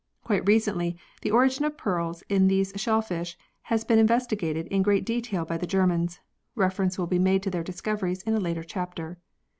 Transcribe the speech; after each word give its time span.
Quite 0.23 0.47
recently 0.47 0.97
the 1.21 1.29
origin 1.29 1.63
of 1.63 1.77
pearls 1.77 2.23
in 2.27 2.47
these 2.47 2.73
shellfish 2.75 3.37
has 3.61 3.83
been 3.83 3.99
investigated 3.99 4.65
in 4.69 4.81
great 4.81 5.05
detail 5.05 5.45
by 5.45 5.57
the 5.59 5.67
Germans: 5.67 6.21
reference 6.55 6.97
will 6.97 7.05
be 7.05 7.19
made 7.19 7.43
to 7.43 7.51
their 7.51 7.61
discoveries 7.63 8.23
in 8.23 8.33
a 8.33 8.39
later 8.39 8.63
chapter. 8.63 9.19